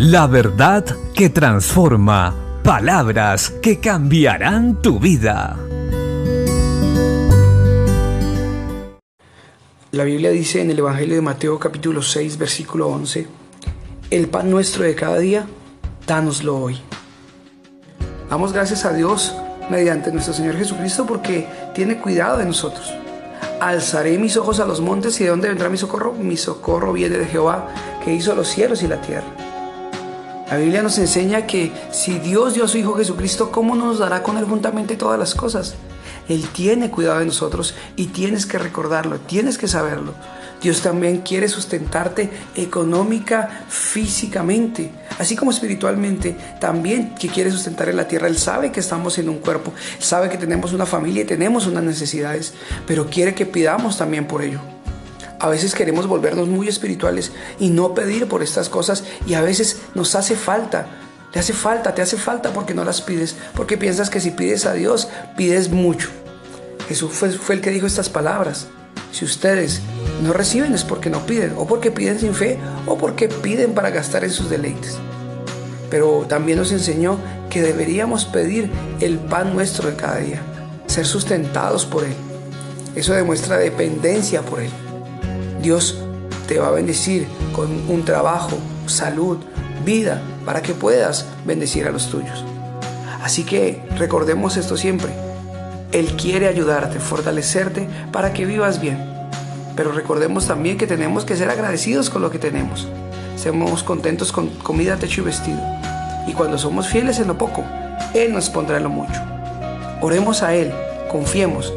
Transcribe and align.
La 0.00 0.26
verdad 0.26 0.84
que 1.14 1.28
transforma. 1.28 2.34
Palabras 2.64 3.50
que 3.62 3.78
cambiarán 3.78 4.82
tu 4.82 4.98
vida. 4.98 5.56
La 9.92 10.02
Biblia 10.02 10.30
dice 10.30 10.62
en 10.62 10.72
el 10.72 10.80
Evangelio 10.80 11.14
de 11.14 11.20
Mateo 11.20 11.60
capítulo 11.60 12.02
6 12.02 12.38
versículo 12.38 12.88
11, 12.88 13.28
el 14.10 14.26
pan 14.26 14.50
nuestro 14.50 14.82
de 14.82 14.96
cada 14.96 15.18
día, 15.18 15.46
dánoslo 16.08 16.56
hoy. 16.58 16.80
Damos 18.28 18.52
gracias 18.52 18.84
a 18.84 18.92
Dios 18.92 19.36
mediante 19.70 20.10
nuestro 20.10 20.34
Señor 20.34 20.56
Jesucristo 20.56 21.06
porque 21.06 21.46
tiene 21.72 21.98
cuidado 21.98 22.38
de 22.38 22.46
nosotros. 22.46 22.92
Alzaré 23.60 24.18
mis 24.18 24.36
ojos 24.36 24.58
a 24.58 24.66
los 24.66 24.80
montes 24.80 25.20
y 25.20 25.24
de 25.24 25.30
dónde 25.30 25.48
vendrá 25.48 25.68
mi 25.68 25.76
socorro. 25.76 26.14
Mi 26.14 26.36
socorro 26.36 26.92
viene 26.92 27.16
de 27.16 27.26
Jehová 27.26 27.68
que 28.04 28.12
hizo 28.12 28.34
los 28.34 28.48
cielos 28.48 28.82
y 28.82 28.88
la 28.88 29.00
tierra. 29.00 29.43
La 30.50 30.58
Biblia 30.58 30.82
nos 30.82 30.98
enseña 30.98 31.46
que 31.46 31.72
si 31.90 32.18
Dios 32.18 32.52
dio 32.52 32.64
a 32.64 32.68
su 32.68 32.76
Hijo 32.76 32.94
Jesucristo, 32.94 33.50
¿cómo 33.50 33.74
nos 33.74 33.98
dará 33.98 34.22
con 34.22 34.36
Él 34.36 34.44
juntamente 34.44 34.94
todas 34.94 35.18
las 35.18 35.34
cosas? 35.34 35.74
Él 36.28 36.46
tiene 36.52 36.90
cuidado 36.90 37.20
de 37.20 37.26
nosotros 37.26 37.74
y 37.96 38.06
tienes 38.06 38.44
que 38.44 38.58
recordarlo, 38.58 39.18
tienes 39.20 39.56
que 39.56 39.68
saberlo. 39.68 40.14
Dios 40.62 40.80
también 40.82 41.18
quiere 41.18 41.48
sustentarte 41.48 42.30
económica, 42.56 43.64
físicamente, 43.68 44.90
así 45.18 45.34
como 45.34 45.50
espiritualmente, 45.50 46.36
también 46.60 47.14
que 47.14 47.28
quiere 47.28 47.50
sustentar 47.50 47.88
en 47.88 47.96
la 47.96 48.08
tierra. 48.08 48.28
Él 48.28 48.38
sabe 48.38 48.70
que 48.70 48.80
estamos 48.80 49.18
en 49.18 49.28
un 49.28 49.38
cuerpo, 49.38 49.72
sabe 49.98 50.28
que 50.28 50.38
tenemos 50.38 50.72
una 50.72 50.86
familia 50.86 51.22
y 51.22 51.26
tenemos 51.26 51.66
unas 51.66 51.84
necesidades, 51.84 52.54
pero 52.86 53.06
quiere 53.06 53.34
que 53.34 53.46
pidamos 53.46 53.98
también 53.98 54.26
por 54.26 54.42
ello. 54.42 54.60
A 55.44 55.50
veces 55.50 55.74
queremos 55.74 56.06
volvernos 56.06 56.48
muy 56.48 56.68
espirituales 56.68 57.30
y 57.60 57.68
no 57.68 57.92
pedir 57.92 58.26
por 58.28 58.42
estas 58.42 58.70
cosas 58.70 59.04
y 59.26 59.34
a 59.34 59.42
veces 59.42 59.82
nos 59.94 60.14
hace 60.14 60.36
falta. 60.36 60.86
Te 61.34 61.38
hace 61.38 61.52
falta, 61.52 61.94
te 61.94 62.00
hace 62.00 62.16
falta 62.16 62.50
porque 62.54 62.72
no 62.72 62.82
las 62.82 63.02
pides, 63.02 63.36
porque 63.54 63.76
piensas 63.76 64.08
que 64.08 64.20
si 64.20 64.30
pides 64.30 64.64
a 64.64 64.72
Dios, 64.72 65.08
pides 65.36 65.68
mucho. 65.68 66.08
Jesús 66.88 67.12
fue, 67.12 67.28
fue 67.30 67.56
el 67.56 67.60
que 67.60 67.68
dijo 67.68 67.86
estas 67.86 68.08
palabras. 68.08 68.68
Si 69.12 69.26
ustedes 69.26 69.82
no 70.22 70.32
reciben 70.32 70.72
es 70.72 70.82
porque 70.82 71.10
no 71.10 71.26
piden, 71.26 71.52
o 71.58 71.66
porque 71.66 71.90
piden 71.90 72.18
sin 72.18 72.34
fe, 72.34 72.58
o 72.86 72.96
porque 72.96 73.28
piden 73.28 73.74
para 73.74 73.90
gastar 73.90 74.24
en 74.24 74.30
sus 74.30 74.48
deleites. 74.48 74.96
Pero 75.90 76.24
también 76.26 76.56
nos 76.56 76.72
enseñó 76.72 77.18
que 77.50 77.60
deberíamos 77.60 78.24
pedir 78.24 78.70
el 79.00 79.18
pan 79.18 79.52
nuestro 79.52 79.90
de 79.90 79.96
cada 79.96 80.16
día, 80.20 80.40
ser 80.86 81.04
sustentados 81.04 81.84
por 81.84 82.04
Él. 82.04 82.14
Eso 82.94 83.12
demuestra 83.12 83.58
dependencia 83.58 84.40
por 84.40 84.60
Él. 84.60 84.70
Dios 85.64 85.96
te 86.46 86.58
va 86.58 86.68
a 86.68 86.72
bendecir 86.72 87.26
con 87.54 87.70
un 87.88 88.04
trabajo, 88.04 88.58
salud, 88.84 89.38
vida, 89.82 90.20
para 90.44 90.60
que 90.60 90.74
puedas 90.74 91.24
bendecir 91.46 91.86
a 91.86 91.90
los 91.90 92.10
tuyos. 92.10 92.44
Así 93.22 93.44
que 93.44 93.82
recordemos 93.96 94.58
esto 94.58 94.76
siempre. 94.76 95.10
Él 95.90 96.16
quiere 96.20 96.48
ayudarte, 96.48 97.00
fortalecerte 97.00 97.88
para 98.12 98.34
que 98.34 98.44
vivas 98.44 98.78
bien. 98.78 98.98
Pero 99.74 99.92
recordemos 99.92 100.46
también 100.46 100.76
que 100.76 100.86
tenemos 100.86 101.24
que 101.24 101.34
ser 101.34 101.48
agradecidos 101.48 102.10
con 102.10 102.20
lo 102.20 102.30
que 102.30 102.38
tenemos. 102.38 102.86
Seamos 103.36 103.82
contentos 103.82 104.32
con 104.32 104.48
comida, 104.48 104.96
techo 104.96 105.22
y 105.22 105.24
vestido. 105.24 105.60
Y 106.26 106.34
cuando 106.34 106.58
somos 106.58 106.88
fieles 106.88 107.20
en 107.20 107.28
lo 107.28 107.38
poco, 107.38 107.64
Él 108.12 108.34
nos 108.34 108.50
pondrá 108.50 108.76
en 108.76 108.82
lo 108.82 108.90
mucho. 108.90 109.18
Oremos 110.02 110.42
a 110.42 110.54
Él, 110.54 110.74
confiemos, 111.10 111.72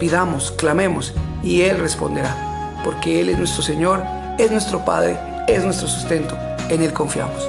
pidamos, 0.00 0.50
clamemos 0.50 1.14
y 1.44 1.60
Él 1.60 1.78
responderá 1.78 2.48
porque 2.84 3.20
Él 3.20 3.28
es 3.28 3.38
nuestro 3.38 3.62
Señor, 3.62 4.04
es 4.38 4.50
nuestro 4.50 4.84
Padre, 4.84 5.18
es 5.46 5.64
nuestro 5.64 5.88
sustento. 5.88 6.36
En 6.68 6.82
Él 6.82 6.92
confiamos. 6.92 7.48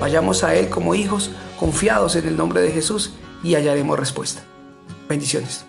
Vayamos 0.00 0.44
a 0.44 0.54
Él 0.54 0.68
como 0.68 0.94
hijos, 0.94 1.30
confiados 1.58 2.16
en 2.16 2.26
el 2.26 2.36
nombre 2.36 2.60
de 2.60 2.70
Jesús 2.70 3.12
y 3.42 3.54
hallaremos 3.54 3.98
respuesta. 3.98 4.42
Bendiciones. 5.08 5.64